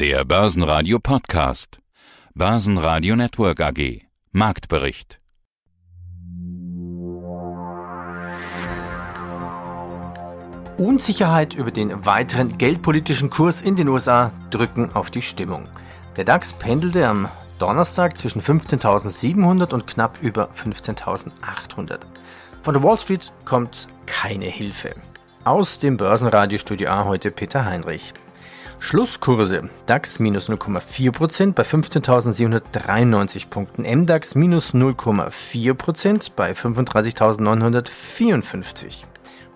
[0.00, 1.80] Der Börsenradio Podcast.
[2.32, 4.02] Börsenradio Network AG.
[4.30, 5.18] Marktbericht.
[10.76, 15.66] Unsicherheit über den weiteren geldpolitischen Kurs in den USA drücken auf die Stimmung.
[16.16, 17.28] Der DAX pendelte am
[17.58, 21.98] Donnerstag zwischen 15.700 und knapp über 15.800.
[22.62, 24.94] Von der Wall Street kommt keine Hilfe.
[25.42, 28.14] Aus dem Börsenradiostudio A heute Peter Heinrich.
[28.80, 39.04] Schlusskurse DAX minus 0,4% bei 15.793 Punkten, MDAX minus 0,4% bei 35.954.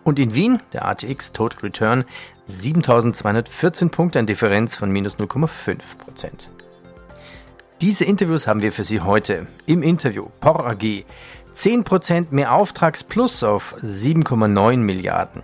[0.04, 2.04] Und in Wien der ATX Total Return
[2.50, 6.48] 7.214 Punkte, eine Differenz von minus 0,5%.
[7.80, 11.04] Diese Interviews haben wir für Sie heute im Interview POR AG
[11.56, 15.42] 10% mehr Auftragsplus auf 7,9 Milliarden.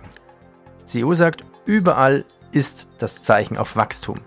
[0.85, 4.19] CEO sagt, überall ist das Zeichen auf Wachstum.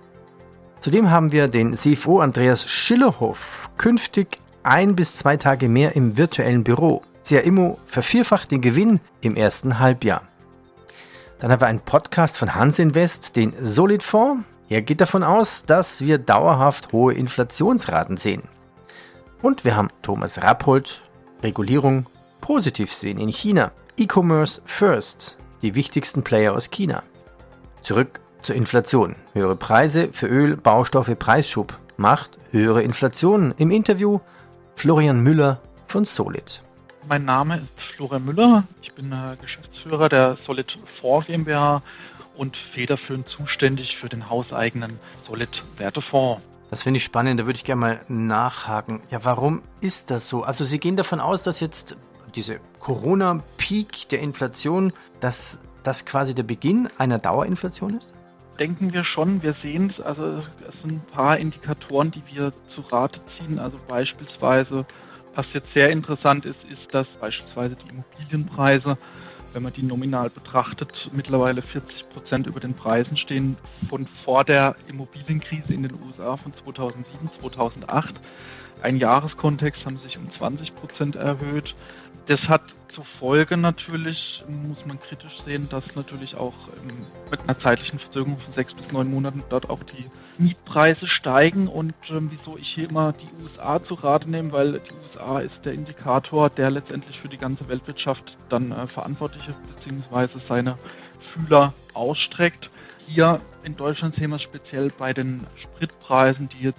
[0.81, 6.65] Zudem haben wir den CFO Andreas Schillerhoff künftig ein bis zwei Tage mehr im virtuellen
[6.65, 7.03] Büro.
[7.25, 10.23] CRIMO vervierfacht den Gewinn im ersten Halbjahr.
[11.39, 14.45] Dann haben wir einen Podcast von Hans Invest, den Solid Fonds.
[14.69, 18.43] Er geht davon aus, dass wir dauerhaft hohe Inflationsraten sehen.
[19.43, 21.03] Und wir haben Thomas Rappold,
[21.43, 22.07] Regulierung
[22.41, 23.73] positiv sehen in China.
[23.99, 27.03] E-Commerce First, die wichtigsten Player aus China.
[27.83, 29.17] Zurück zur Inflation.
[29.33, 33.55] Höhere Preise für Öl, Baustoffe, Preisschub macht höhere Inflation.
[33.57, 34.21] Im Interview
[34.77, 36.63] Florian Müller von Solid.
[37.09, 38.65] Mein Name ist Florian Müller.
[38.81, 41.83] Ich bin äh, Geschäftsführer der Solid 4 GmbH
[42.37, 46.43] und federführend zuständig für den hauseigenen Solid Wertefonds.
[46.71, 49.03] Das finde ich spannend, da würde ich gerne mal nachhaken.
[49.11, 50.43] Ja, warum ist das so?
[50.43, 51.97] Also Sie gehen davon aus, dass jetzt
[52.35, 58.09] diese Corona-Peak der Inflation, dass das quasi der Beginn einer Dauerinflation ist?
[58.63, 59.43] Denken wir schon.
[59.43, 63.59] Wir sehen es, also es sind ein paar Indikatoren, die wir zu Rate ziehen.
[63.59, 64.87] Also beispielsweise,
[65.35, 68.99] was jetzt sehr interessant ist, ist, dass beispielsweise die Immobilienpreise,
[69.53, 73.57] wenn man die nominal betrachtet, mittlerweile 40 Prozent über den Preisen stehen
[73.89, 78.15] von vor der Immobilienkrise in den USA von 2007, 2008.
[78.81, 81.75] Ein Jahreskontext haben sich um 20 Prozent erhöht.
[82.27, 82.63] Das hat
[82.95, 88.39] zur Folge natürlich, muss man kritisch sehen, dass natürlich auch ähm, mit einer zeitlichen Verzögerung
[88.39, 91.69] von sechs bis neun Monaten dort auch die Mietpreise steigen.
[91.69, 95.65] Und ähm, wieso ich hier immer die USA zu Rate nehme, weil die USA ist
[95.65, 100.77] der Indikator, der letztendlich für die ganze Weltwirtschaft dann äh, verantwortlich ist, beziehungsweise seine
[101.33, 102.71] Fühler ausstreckt.
[103.07, 106.79] Hier in Deutschland sehen wir es speziell bei den Spritpreisen, die jetzt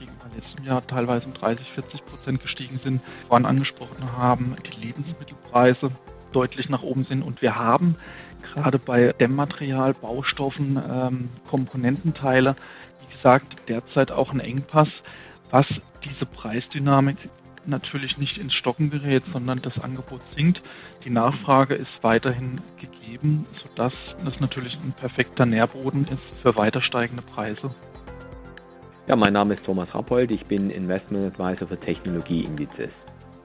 [0.00, 5.92] gegenüber letztem Jahr teilweise um 30, 40 Prozent gestiegen sind, vorhin angesprochen haben, die Lebensmittelpreise
[6.32, 7.96] deutlich nach oben sind und wir haben
[8.42, 12.56] gerade bei Dämmmaterial, Baustoffen, ähm, Komponententeile,
[13.00, 14.88] wie gesagt, derzeit auch einen Engpass,
[15.50, 15.66] was
[16.04, 17.16] diese Preisdynamik
[17.66, 20.62] natürlich nicht ins Stocken gerät, sondern das Angebot sinkt.
[21.04, 23.92] Die Nachfrage ist weiterhin gegeben, sodass
[24.24, 27.74] das natürlich ein perfekter Nährboden ist für weiter steigende Preise.
[29.06, 32.90] Ja, mein Name ist Thomas Rappold, ich bin Investment Advisor für Technologieindizes.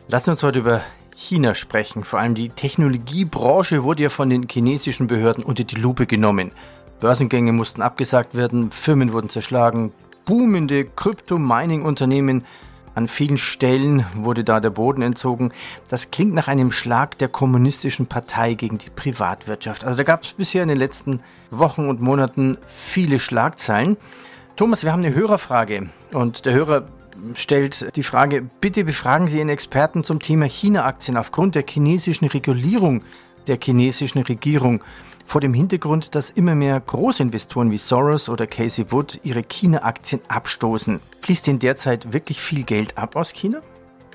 [0.07, 0.81] Lassen wir uns heute über
[1.15, 2.03] China sprechen.
[2.03, 6.51] Vor allem die Technologiebranche wurde ja von den chinesischen Behörden unter die Lupe genommen.
[6.99, 9.91] Börsengänge mussten abgesagt werden, Firmen wurden zerschlagen,
[10.25, 12.45] boomende Krypto-Mining-Unternehmen
[12.95, 15.51] an vielen Stellen wurde da der Boden entzogen.
[15.89, 19.83] Das klingt nach einem Schlag der kommunistischen Partei gegen die Privatwirtschaft.
[19.83, 21.19] Also da gab es bisher in den letzten
[21.51, 23.97] Wochen und Monaten viele Schlagzeilen.
[24.55, 26.83] Thomas, wir haben eine Hörerfrage und der Hörer
[27.33, 33.03] stellt die Frage, bitte befragen Sie Ihren Experten zum Thema China-Aktien aufgrund der chinesischen Regulierung
[33.47, 34.81] der chinesischen Regierung.
[35.25, 41.01] Vor dem Hintergrund, dass immer mehr Großinvestoren wie Soros oder Casey Wood ihre China-Aktien abstoßen.
[41.21, 43.59] Fließt denn derzeit wirklich viel Geld ab aus China?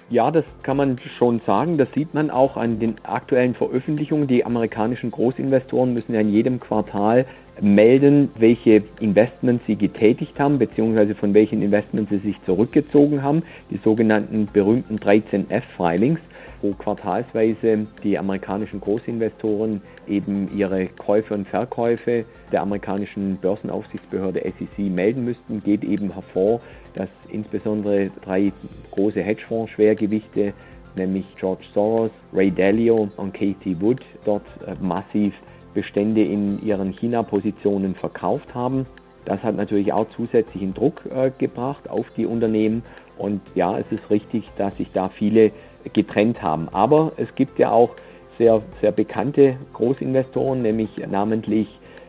[0.08, 1.76] Ja, das kann man schon sagen.
[1.76, 4.26] Das sieht man auch an den aktuellen Veröffentlichungen.
[4.26, 7.26] Die amerikanischen Großinvestoren müssen ja in jedem Quartal
[7.62, 13.78] melden, welche Investments sie getätigt haben, beziehungsweise von welchen Investments sie sich zurückgezogen haben, die
[13.82, 16.20] sogenannten berühmten 13F-Filings,
[16.62, 25.24] wo quartalsweise die amerikanischen Großinvestoren eben ihre Käufe und Verkäufe der amerikanischen Börsenaufsichtsbehörde SEC melden
[25.24, 26.60] müssten, geht eben hervor,
[26.94, 28.52] dass insbesondere drei
[28.90, 30.52] große Hedgefonds-Schwergewichte,
[30.96, 35.34] nämlich George Soros, Ray Dalio und Casey Wood, dort äh, massiv
[35.74, 38.86] Bestände in ihren China-Positionen verkauft haben.
[39.24, 42.82] Das hat natürlich auch zusätzlichen Druck äh, gebracht auf die Unternehmen.
[43.18, 45.52] Und ja, es ist richtig, dass sich da viele
[45.92, 46.68] getrennt haben.
[46.72, 47.90] Aber es gibt ja auch
[48.38, 51.68] sehr, sehr bekannte Großinvestoren, nämlich namentlich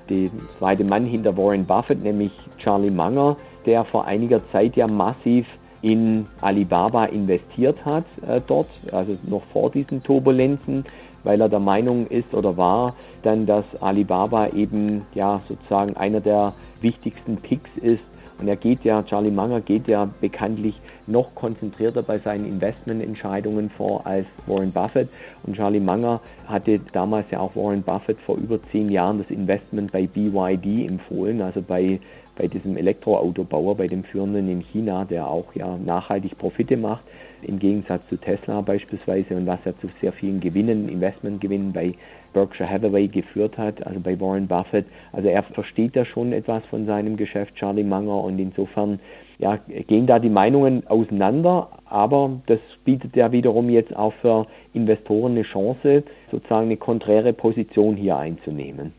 [0.10, 5.46] der zweite Mann hinter Warren Buffett, nämlich Charlie Munger, der vor einiger Zeit ja massiv
[5.82, 10.86] in Alibaba investiert hat äh, dort, also noch vor diesen Turbulenzen,
[11.24, 16.54] weil er der Meinung ist oder war dann, dass Alibaba eben ja sozusagen einer der
[16.82, 18.02] wichtigsten Picks ist.
[18.40, 24.08] Und er geht ja, Charlie Munger geht ja bekanntlich noch konzentrierter bei seinen Investmententscheidungen vor
[24.08, 25.10] als Warren Buffett.
[25.44, 29.92] Und Charlie Munger hatte damals ja auch Warren Buffett vor über zehn Jahren das Investment
[29.92, 32.00] bei BYD empfohlen, also bei
[32.42, 37.04] bei diesem Elektroautobauer, bei dem führenden in China, der auch ja nachhaltig Profite macht,
[37.44, 41.94] im Gegensatz zu Tesla beispielsweise und was ja zu sehr vielen Gewinnen, Investmentgewinnen bei
[42.34, 44.86] Berkshire Hathaway geführt hat, also bei Warren Buffett.
[45.12, 49.00] Also er versteht da schon etwas von seinem Geschäft, Charlie Munger, und insofern
[49.38, 55.32] ja, gehen da die Meinungen auseinander, aber das bietet ja wiederum jetzt auch für Investoren
[55.32, 58.94] eine Chance, sozusagen eine konträre Position hier einzunehmen.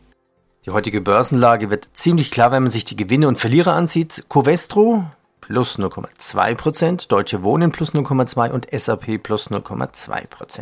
[0.65, 4.23] Die heutige Börsenlage wird ziemlich klar, wenn man sich die Gewinne und Verlierer ansieht.
[4.29, 5.03] Covestro
[5.47, 10.61] plus 0,2%, Deutsche Wohnen plus 0,2% und SAP plus 0,2%.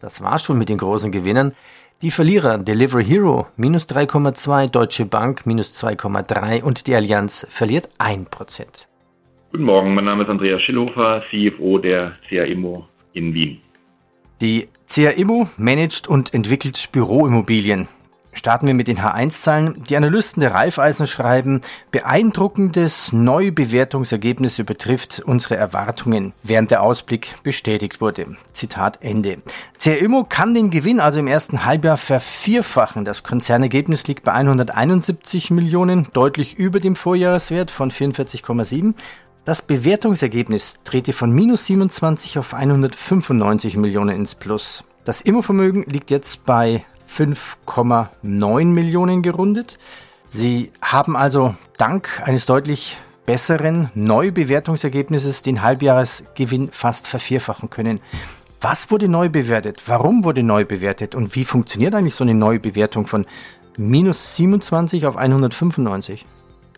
[0.00, 1.54] Das war schon mit den großen Gewinnern.
[2.02, 8.86] Die Verlierer Delivery Hero minus 3,2, Deutsche Bank minus 2,3 und die Allianz verliert 1%.
[9.50, 13.60] Guten Morgen, mein Name ist Andreas Schillhofer, CFO der CAIMO in Wien.
[14.40, 17.88] Die CAIMO managt und entwickelt Büroimmobilien.
[18.36, 19.82] Starten wir mit den H1-Zahlen.
[19.88, 28.36] Die Analysten der Raiffeisen schreiben, beeindruckendes Neubewertungsergebnis übertrifft unsere Erwartungen, während der Ausblick bestätigt wurde.
[28.52, 29.38] Zitat Ende.
[29.80, 33.06] CRIMO kann den Gewinn also im ersten Halbjahr vervierfachen.
[33.06, 38.92] Das Konzernergebnis liegt bei 171 Millionen, deutlich über dem Vorjahreswert von 44,7.
[39.46, 44.84] Das Bewertungsergebnis drehte von minus 27 auf 195 Millionen ins Plus.
[45.06, 49.78] Das Immovermögen liegt jetzt bei 5,9 Millionen gerundet.
[50.28, 58.00] Sie haben also dank eines deutlich besseren Neubewertungsergebnisses den Halbjahresgewinn fast vervierfachen können.
[58.60, 59.82] Was wurde neu bewertet?
[59.86, 61.14] Warum wurde neu bewertet?
[61.14, 63.26] Und wie funktioniert eigentlich so eine Neubewertung von
[63.76, 66.24] minus 27 auf 195?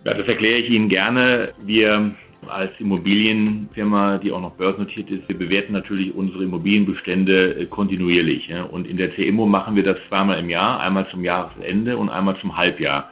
[0.05, 1.53] Ja, das erkläre ich Ihnen gerne.
[1.63, 2.15] Wir
[2.47, 8.51] als Immobilienfirma, die auch noch börsennotiert ist, wir bewerten natürlich unsere Immobilienbestände äh, kontinuierlich.
[8.71, 12.37] Und in der CMO machen wir das zweimal im Jahr, einmal zum Jahresende und einmal
[12.39, 13.11] zum Halbjahr.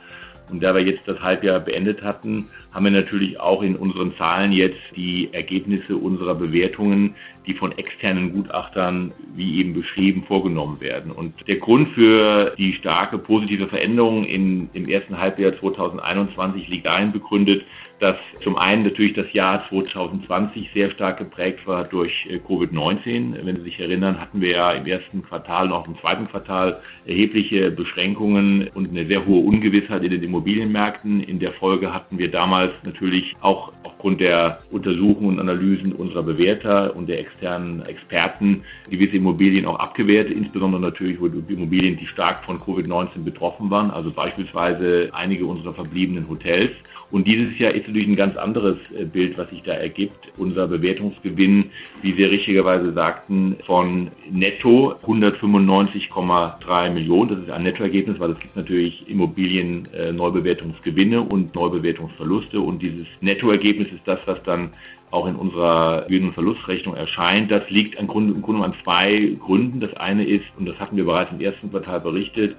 [0.49, 4.53] Und da wir jetzt das Halbjahr beendet hatten, haben wir natürlich auch in unseren Zahlen
[4.53, 7.15] jetzt die Ergebnisse unserer Bewertungen,
[7.47, 11.11] die von externen Gutachtern, wie eben beschrieben, vorgenommen werden.
[11.11, 17.13] Und der Grund für die starke positive Veränderung in, im ersten Halbjahr 2021 liegt darin
[17.13, 17.65] begründet,
[17.99, 23.45] dass zum einen natürlich das Jahr 2020 sehr stark geprägt war durch äh, Covid-19.
[23.45, 26.81] Wenn Sie sich erinnern, hatten wir ja im ersten Quartal und auch im zweiten Quartal
[27.07, 31.23] erhebliche Beschränkungen und eine sehr hohe Ungewissheit in den Immobilienmärkten.
[31.23, 36.95] In der Folge hatten wir damals natürlich auch aufgrund der Untersuchungen und Analysen unserer Bewerter
[36.95, 43.25] und der externen Experten gewisse Immobilien auch abgewertet, insbesondere natürlich Immobilien, die stark von Covid-19
[43.25, 46.77] betroffen waren, also beispielsweise einige unserer verbliebenen Hotels.
[47.11, 50.33] Und dieses Jahr ist natürlich ein ganz anderes äh, Bild, was sich da ergibt.
[50.37, 51.71] Unser Bewertungsgewinn,
[52.03, 57.31] wie Sie richtigerweise sagten, von netto 195,3 Millionen.
[57.31, 62.61] Das ist ein Nettoergebnis, weil es gibt natürlich Immobilien äh, Neubewertungsgewinne und Neubewertungsverluste.
[62.61, 64.71] Und dieses Nettoergebnis ist das, was dann
[65.13, 67.51] auch in unserer Gewinn- und Verlustrechnung erscheint.
[67.51, 69.79] Das liegt im Grunde, im an zwei Gründen.
[69.79, 72.57] Das eine ist, und das hatten wir bereits im ersten Quartal berichtet,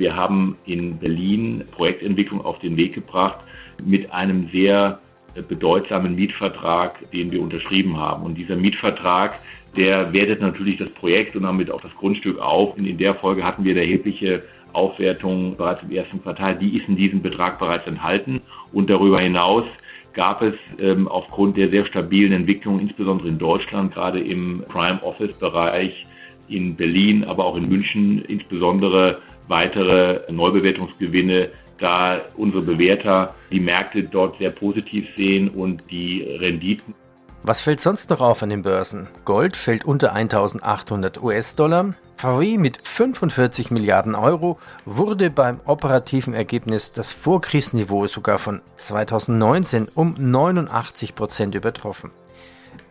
[0.00, 3.40] wir haben in Berlin Projektentwicklung auf den Weg gebracht,
[3.86, 5.00] mit einem sehr
[5.48, 8.24] bedeutsamen Mietvertrag, den wir unterschrieben haben.
[8.24, 9.38] Und dieser Mietvertrag,
[9.76, 12.76] der wertet natürlich das Projekt und damit auch das Grundstück auf.
[12.76, 16.56] Und in der Folge hatten wir erhebliche Aufwertung bereits im ersten Quartal.
[16.56, 18.40] Die ist in diesem Betrag bereits enthalten.
[18.72, 19.64] Und darüber hinaus
[20.12, 25.38] gab es ähm, aufgrund der sehr stabilen Entwicklung, insbesondere in Deutschland, gerade im Prime Office
[25.38, 26.06] Bereich,
[26.48, 34.38] in Berlin, aber auch in München, insbesondere weitere Neubewertungsgewinne da unsere Bewerter die Märkte dort
[34.38, 36.94] sehr positiv sehen und die Renditen.
[37.42, 39.08] Was fällt sonst noch auf an den Börsen?
[39.24, 41.94] Gold fällt unter 1800 US-Dollar.
[42.16, 50.16] VW mit 45 Milliarden Euro wurde beim operativen Ergebnis das Vorkrisenniveau sogar von 2019 um
[50.18, 52.10] 89 Prozent übertroffen.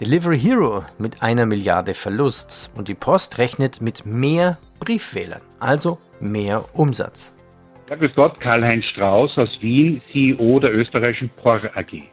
[0.02, 6.66] Delivery Hero mit einer Milliarde Verlust und die Post rechnet mit mehr Briefwählern, also mehr
[6.74, 7.34] Umsatz.
[7.90, 12.04] Ja, grüß Gott, Karl-Heinz Strauß aus Wien, CEO der österreichischen POR AG.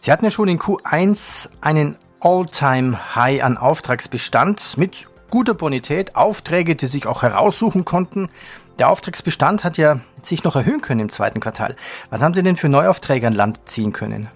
[0.00, 6.86] Sie hatten ja schon in Q1 einen All-Time-High an Auftragsbestand mit guter Bonität, Aufträge, die
[6.86, 8.30] sich auch heraussuchen konnten.
[8.78, 11.76] Der Auftragsbestand hat ja sich noch erhöhen können im zweiten Quartal.
[12.08, 14.28] Was haben Sie denn für Neuaufträge an Land ziehen können?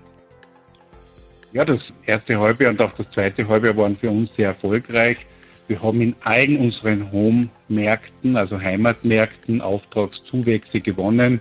[1.54, 5.16] Ja, das erste Halbjahr und auch das zweite Halbjahr waren für uns sehr erfolgreich.
[5.68, 7.10] Wir haben in allen unseren
[7.68, 11.40] Home-Märkten, also Heimatmärkten, Auftragszuwächse gewonnen.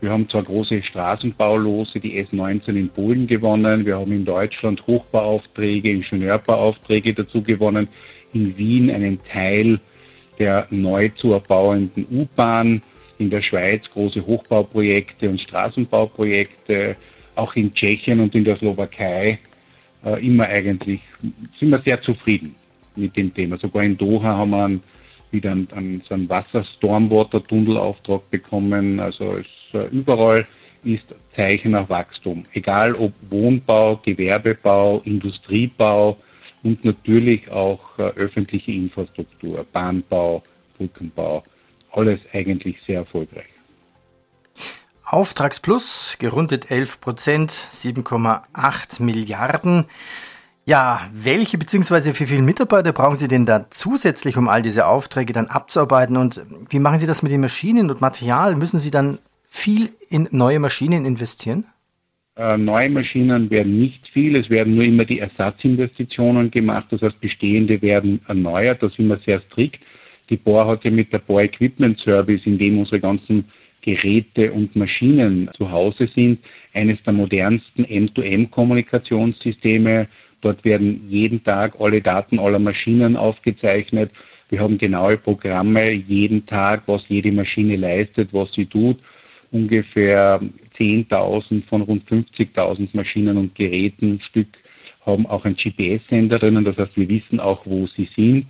[0.00, 3.84] Wir haben zwar große Straßenbaulose, die S19 in Polen gewonnen.
[3.84, 7.88] Wir haben in Deutschland Hochbauaufträge, Ingenieurbauaufträge dazu gewonnen.
[8.32, 9.80] In Wien einen Teil
[10.38, 12.82] der neu zu erbauenden U-Bahn.
[13.18, 16.96] In der Schweiz große Hochbauprojekte und Straßenbauprojekte.
[17.34, 19.38] Auch in Tschechien und in der Slowakei
[20.04, 21.02] äh, immer eigentlich,
[21.58, 22.54] sind wir sehr zufrieden
[22.94, 23.58] mit dem Thema.
[23.58, 24.82] Sogar in Doha haben wir einen
[25.30, 29.00] wieder einen, einen, so einen Wasser-Stormwater-Tunnelauftrag bekommen.
[29.00, 30.46] Also es, äh, überall
[30.84, 31.04] ist
[31.34, 32.46] Zeichen nach Wachstum.
[32.52, 36.16] Egal ob Wohnbau, Gewerbebau, Industriebau
[36.62, 40.42] und natürlich auch äh, öffentliche Infrastruktur, Bahnbau,
[40.78, 41.44] Brückenbau.
[41.92, 43.46] Alles eigentlich sehr erfolgreich.
[45.04, 49.86] Auftragsplus, gerundet 11 Prozent, 7,8 Milliarden.
[50.68, 52.18] Ja, welche bzw.
[52.18, 56.16] wie viele Mitarbeiter brauchen Sie denn da zusätzlich, um all diese Aufträge dann abzuarbeiten?
[56.16, 58.56] Und wie machen Sie das mit den Maschinen und Material?
[58.56, 61.66] Müssen Sie dann viel in neue Maschinen investieren?
[62.34, 67.20] Äh, neue Maschinen werden nicht viel, es werden nur immer die Ersatzinvestitionen gemacht, das heißt
[67.20, 69.78] bestehende werden erneuert, da sind wir sehr strikt.
[70.30, 73.44] Die Bohr hat ja mit der Bohr Equipment Service, in dem unsere ganzen
[73.82, 76.40] Geräte und Maschinen zu Hause sind,
[76.74, 80.08] eines der modernsten M2M-Kommunikationssysteme
[80.46, 84.12] Dort werden jeden Tag alle Daten aller Maschinen aufgezeichnet.
[84.48, 88.96] Wir haben genaue Programme jeden Tag, was jede Maschine leistet, was sie tut.
[89.50, 90.40] Ungefähr
[90.78, 94.46] 10.000 von rund 50.000 Maschinen und Geräten Stück
[95.04, 96.64] haben auch einen GPS-Sender drinnen.
[96.64, 98.46] Das heißt, wir wissen auch, wo sie sind.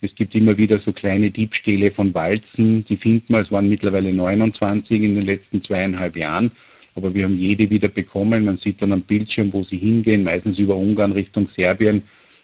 [0.00, 2.86] Es gibt immer wieder so kleine Diebstähle von Walzen.
[2.86, 6.52] Die finden wir, es waren mittlerweile 29 in den letzten zweieinhalb Jahren.
[6.94, 8.44] Aber wir haben jede wieder bekommen.
[8.44, 12.02] Man sieht dann am Bildschirm, wo sie hingehen, meistens über Ungarn Richtung Serbien,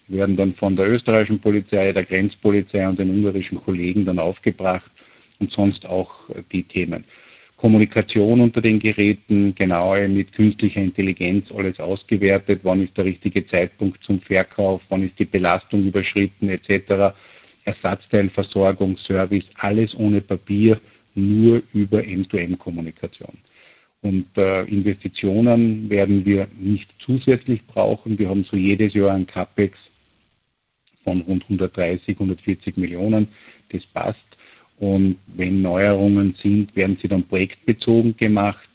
[0.08, 4.90] werden dann von der österreichischen Polizei, der Grenzpolizei und den ungarischen Kollegen dann aufgebracht
[5.38, 6.12] und sonst auch
[6.52, 7.04] die Themen.
[7.60, 14.02] Kommunikation unter den Geräten, genaue mit künstlicher Intelligenz alles ausgewertet, wann ist der richtige Zeitpunkt
[14.02, 17.14] zum Verkauf, wann ist die Belastung überschritten etc.
[17.64, 20.80] Ersatzteilversorgung, Service, alles ohne Papier,
[21.14, 23.36] nur über M2M-Kommunikation.
[24.02, 28.18] Und äh, Investitionen werden wir nicht zusätzlich brauchen.
[28.18, 29.78] Wir haben so jedes Jahr ein CAPEX
[31.04, 33.28] von rund 130, 140 Millionen.
[33.70, 34.24] Das passt.
[34.78, 38.68] Und wenn Neuerungen sind, werden sie dann projektbezogen gemacht.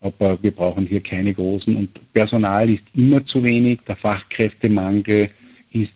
[0.00, 1.74] Aber wir brauchen hier keine großen.
[1.76, 3.80] Und Personal ist immer zu wenig.
[3.88, 5.30] Der Fachkräftemangel
[5.72, 5.92] ist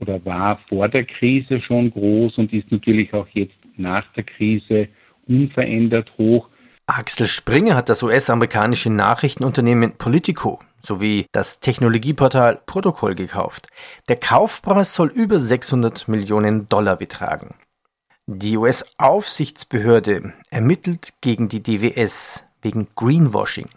[0.00, 4.88] oder war vor der Krise schon groß und ist natürlich auch jetzt nach der Krise
[5.26, 6.48] unverändert hoch.
[6.88, 13.68] Axel Springer hat das US-amerikanische Nachrichtenunternehmen Politico sowie das Technologieportal Protocol gekauft.
[14.08, 17.54] Der Kaufpreis soll über 600 Millionen Dollar betragen.
[18.26, 23.68] Die US-Aufsichtsbehörde ermittelt gegen die DWS wegen Greenwashing.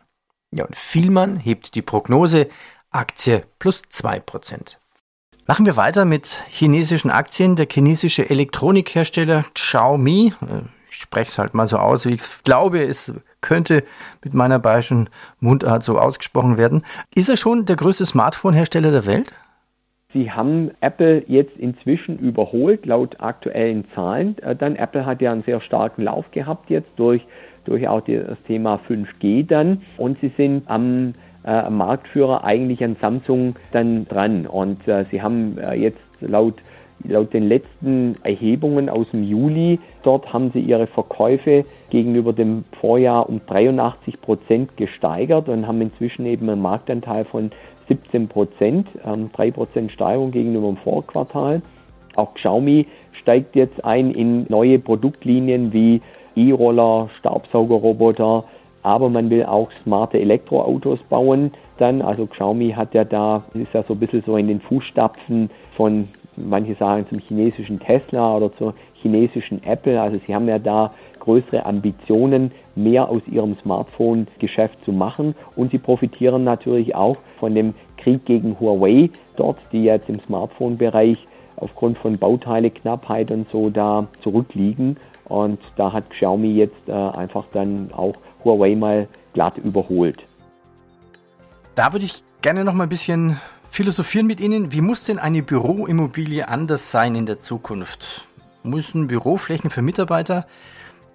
[0.52, 2.48] Ja, und Vielmann hebt die Prognose
[2.92, 4.78] Aktie plus 2%.
[5.48, 7.58] Machen wir weiter mit chinesischen Aktien.
[7.58, 10.62] Der chinesische Elektronikhersteller Xiaomi, äh,
[10.92, 13.84] spreche es halt mal so aus, wie ich glaube, es könnte
[14.24, 16.84] mit meiner bayerischen Mundart so ausgesprochen werden.
[17.16, 19.34] Ist er schon der größte Smartphone-Hersteller der Welt?
[20.14, 24.38] Sie haben Apple jetzt inzwischen überholt, laut aktuellen Zahlen.
[24.40, 27.26] Äh, dann Apple hat ja einen sehr starken Lauf gehabt jetzt durch,
[27.64, 29.84] durch auch das Thema 5G dann.
[29.98, 31.14] Und sie sind am
[31.46, 34.46] äh, Marktführer eigentlich an Samsung dann dran.
[34.48, 36.56] Und äh, sie haben äh, jetzt laut
[37.08, 43.28] Laut den letzten Erhebungen aus dem Juli, dort haben sie ihre Verkäufe gegenüber dem Vorjahr
[43.28, 47.52] um 83 Prozent gesteigert und haben inzwischen eben einen Marktanteil von
[47.88, 51.62] 17 Prozent, ähm, 3 Prozent Steigerung gegenüber dem Vorquartal.
[52.16, 56.02] Auch Xiaomi steigt jetzt ein in neue Produktlinien wie
[56.36, 58.46] E-Roller, Staubsaugerroboter,
[58.84, 61.52] aber man will auch smarte Elektroautos bauen.
[61.78, 65.50] Dann, also Xiaomi hat ja da, ist ja so ein bisschen so in den Fußstapfen
[65.76, 66.08] von
[66.50, 70.02] manche sagen zum chinesischen Tesla oder zur chinesischen Apple.
[70.02, 75.36] Also sie haben ja da größere Ambitionen, mehr aus ihrem Smartphone-Geschäft zu machen.
[75.56, 81.28] Und sie profitieren natürlich auch von dem Krieg gegen Huawei dort, die jetzt im Smartphone-Bereich
[81.56, 84.98] aufgrund von Bauteileknappheit und so da zurückliegen.
[85.26, 90.26] Und da hat Xiaomi jetzt äh, einfach dann auch Huawei mal glatt überholt.
[91.76, 93.40] Da würde ich gerne noch mal ein bisschen
[93.72, 94.72] philosophieren mit Ihnen.
[94.72, 98.28] Wie muss denn eine Büroimmobilie anders sein in der Zukunft?
[98.64, 100.46] müssen Büroflächen für Mitarbeiter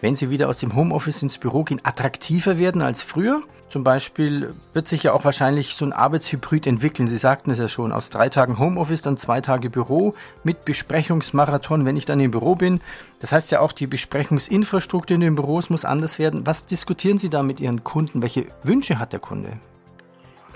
[0.01, 3.43] wenn sie wieder aus dem Homeoffice ins Büro gehen, attraktiver werden als früher?
[3.69, 7.09] Zum Beispiel wird sich ja auch wahrscheinlich so ein Arbeitshybrid entwickeln.
[7.09, 11.85] Sie sagten es ja schon, aus drei Tagen Homeoffice, dann zwei Tage Büro mit Besprechungsmarathon,
[11.85, 12.81] wenn ich dann im Büro bin.
[13.21, 16.47] Das heißt ja auch, die Besprechungsinfrastruktur in den Büros muss anders werden.
[16.47, 18.23] Was diskutieren Sie da mit Ihren Kunden?
[18.23, 19.55] Welche Wünsche hat der Kunde?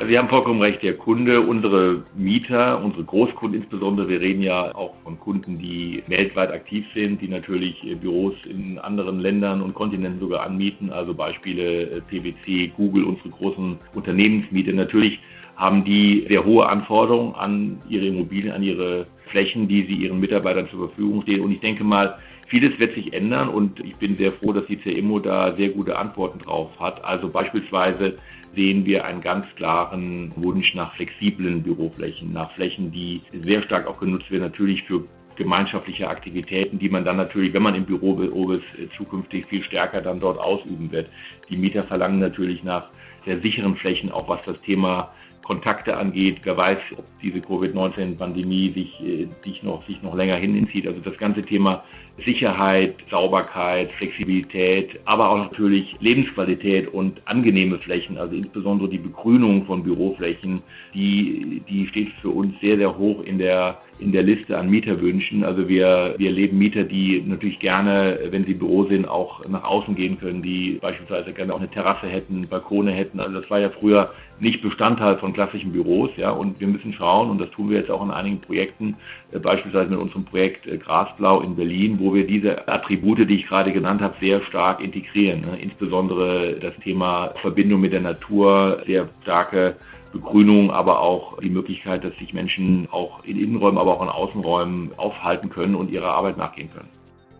[0.07, 4.95] Sie haben vollkommen recht, der Kunde, unsere Mieter, unsere Großkunden insbesondere, wir reden ja auch
[5.05, 10.47] von Kunden, die weltweit aktiv sind, die natürlich Büros in anderen Ländern und Kontinenten sogar
[10.47, 14.73] anmieten, also Beispiele äh, PwC, Google, unsere großen Unternehmensmieter.
[14.73, 15.21] Natürlich
[15.57, 20.67] haben die sehr hohe Anforderungen an ihre Immobilien, an ihre Flächen, die sie ihren Mitarbeitern
[20.67, 21.43] zur Verfügung stehen.
[21.43, 22.17] Und ich denke mal,
[22.47, 25.99] vieles wird sich ändern und ich bin sehr froh, dass die CMO da sehr gute
[25.99, 27.05] Antworten drauf hat.
[27.05, 28.17] Also beispielsweise
[28.55, 34.01] sehen wir einen ganz klaren Wunsch nach flexiblen Büroflächen, nach Flächen, die sehr stark auch
[34.01, 35.05] genutzt werden, natürlich für
[35.37, 38.21] gemeinschaftliche Aktivitäten, die man dann natürlich, wenn man im Büro
[38.53, 38.65] ist,
[38.97, 41.09] zukünftig viel stärker dann dort ausüben wird.
[41.49, 42.89] Die Mieter verlangen natürlich nach
[43.25, 46.41] sehr sicheren Flächen, auch was das Thema Kontakte angeht.
[46.43, 50.87] Wer weiß, ob diese Covid-19-Pandemie sich, äh, sich, noch, sich noch länger hinzieht.
[50.87, 51.85] Also das ganze Thema
[52.25, 59.83] Sicherheit, Sauberkeit, Flexibilität, aber auch natürlich Lebensqualität und angenehme Flächen, also insbesondere die Begrünung von
[59.83, 60.63] Büroflächen,
[60.95, 65.45] die, die steht für uns sehr, sehr hoch in der, in der Liste an Mieterwünschen.
[65.45, 69.65] Also wir, wir leben Mieter, die natürlich gerne, wenn sie im Büro sind, auch nach
[69.65, 73.21] außen gehen können, die beispielsweise gerne auch eine Terrasse hätten, Balkone hätten.
[73.21, 77.31] Also das war ja früher nicht Bestandteil von klassischen Büros, ja, und wir müssen schauen,
[77.31, 78.97] und das tun wir jetzt auch in einigen Projekten,
[79.33, 83.47] äh, beispielsweise mit unserem Projekt äh, Grasblau in Berlin, wo wir diese Attribute, die ich
[83.47, 85.43] gerade genannt habe, sehr stark integrieren.
[85.43, 85.59] Ne?
[85.61, 89.77] Insbesondere das Thema Verbindung mit der Natur, sehr starke
[90.13, 94.93] Begrünung, aber auch die Möglichkeit, dass sich Menschen auch in Innenräumen, aber auch in Außenräumen
[94.97, 96.89] aufhalten können und ihrer Arbeit nachgehen können.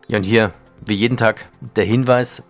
[0.09, 0.53] Ja, und hier,
[0.87, 2.43] wie jeden Tag, der Hinweis,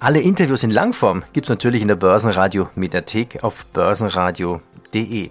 [0.00, 5.30] alle Interviews in Langform gibt es natürlich in der Börsenradio Mediathek auf börsenradio.de.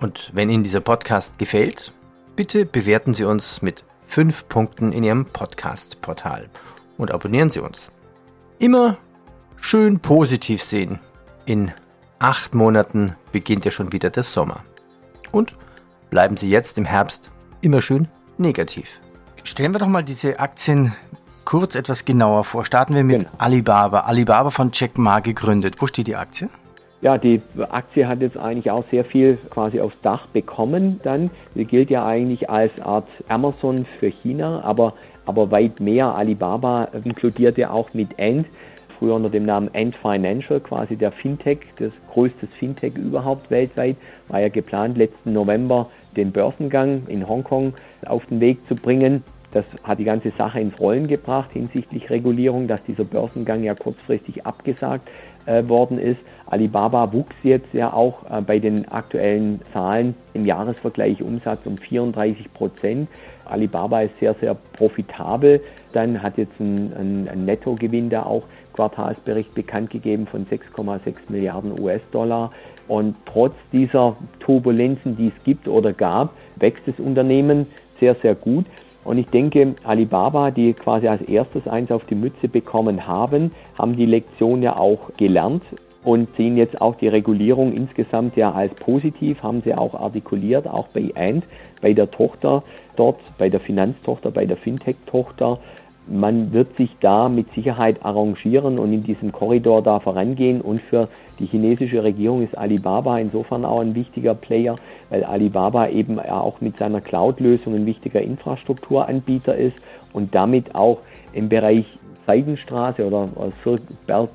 [0.00, 1.92] Und wenn Ihnen dieser Podcast gefällt,
[2.34, 6.48] bitte bewerten Sie uns mit fünf Punkten in Ihrem Podcast-Portal
[6.98, 7.90] und abonnieren Sie uns.
[8.58, 8.96] Immer
[9.56, 10.98] schön positiv sehen.
[11.46, 11.72] In
[12.18, 14.64] acht Monaten beginnt ja schon wieder der Sommer.
[15.32, 15.56] Und
[16.10, 19.00] bleiben Sie jetzt im Herbst immer schön negativ.
[19.42, 20.94] Stellen wir doch mal diese Aktien
[21.44, 22.64] kurz etwas genauer vor.
[22.64, 23.32] Starten wir mit genau.
[23.38, 24.00] Alibaba.
[24.00, 25.80] Alibaba von Jack Ma gegründet.
[25.80, 26.48] Wo steht die Aktie?
[27.04, 31.30] Ja, die Aktie hat jetzt eigentlich auch sehr viel quasi aufs Dach bekommen dann.
[31.54, 34.94] Sie gilt ja eigentlich als Art Amazon für China, aber,
[35.26, 36.14] aber weit mehr.
[36.14, 38.46] Alibaba inkludiert ja auch mit Ant,
[38.98, 43.96] früher unter dem Namen Ant Financial, quasi der Fintech, das größte Fintech überhaupt weltweit,
[44.28, 47.74] war ja geplant letzten November den Börsengang in Hongkong
[48.06, 49.22] auf den Weg zu bringen.
[49.54, 54.44] Das hat die ganze Sache ins Rollen gebracht hinsichtlich Regulierung, dass dieser Börsengang ja kurzfristig
[54.44, 55.08] abgesagt
[55.46, 56.18] äh, worden ist.
[56.46, 62.52] Alibaba wuchs jetzt ja auch äh, bei den aktuellen Zahlen im Jahresvergleich Umsatz um 34
[62.52, 63.08] Prozent.
[63.44, 65.60] Alibaba ist sehr, sehr profitabel.
[65.92, 72.50] Dann hat jetzt ein, ein Nettogewinn da auch Quartalsbericht bekannt gegeben von 6,6 Milliarden US-Dollar.
[72.88, 77.66] Und trotz dieser Turbulenzen, die es gibt oder gab, wächst das Unternehmen
[78.00, 78.66] sehr, sehr gut.
[79.04, 83.96] Und ich denke, Alibaba, die quasi als erstes eins auf die Mütze bekommen haben, haben
[83.96, 85.62] die Lektion ja auch gelernt
[86.04, 90.88] und sehen jetzt auch die Regulierung insgesamt ja als positiv, haben sie auch artikuliert, auch
[90.88, 91.44] bei Ant,
[91.80, 92.62] bei der Tochter
[92.96, 95.58] dort, bei der Finanztochter, bei der Fintech-Tochter.
[96.06, 100.60] Man wird sich da mit Sicherheit arrangieren und in diesem Korridor da vorangehen.
[100.60, 104.76] Und für die chinesische Regierung ist Alibaba insofern auch ein wichtiger Player,
[105.08, 109.76] weil Alibaba eben auch mit seiner Cloud-Lösung ein wichtiger Infrastrukturanbieter ist
[110.12, 110.98] und damit auch
[111.32, 111.86] im Bereich
[112.26, 113.28] Seidenstraße oder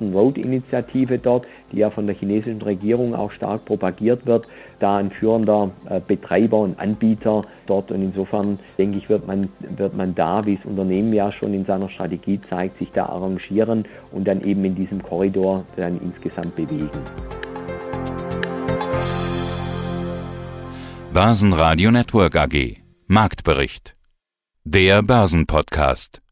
[0.00, 4.46] and Road Initiative dort, die ja von der chinesischen Regierung auch stark propagiert wird,
[4.78, 7.90] da ein führender äh, Betreiber und Anbieter dort.
[7.90, 11.64] Und insofern denke ich, wird man, wird man da, wie es Unternehmen ja schon in
[11.64, 16.88] seiner Strategie zeigt, sich da arrangieren und dann eben in diesem Korridor dann insgesamt bewegen.
[21.12, 22.80] Börsenradio Network AG
[23.12, 23.96] Marktbericht.
[24.62, 26.22] Der Börsenpodcast.